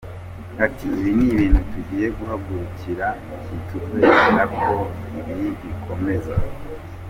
[0.65, 3.07] Ati “Ibi ni ibintu tugiye guhagurukira,
[3.45, 4.73] ntituzemera ko
[5.29, 6.35] ibi bikomeza.